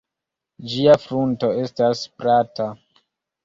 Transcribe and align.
Ĝia 0.71 0.95
frunto 1.03 1.51
estas 1.67 2.05
plata. 2.19 2.71